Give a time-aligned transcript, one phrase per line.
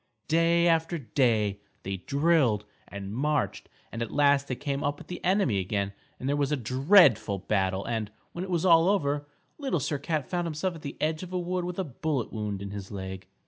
[0.27, 5.23] Day after day they drilled and marched, and at last they came up with the
[5.23, 9.27] enemy again and there was a dreadful battle and, when it was all over,
[9.59, 12.63] Little Sir Cat found himself at the edge of a wood with a bullet wound
[12.63, 13.27] in his leg.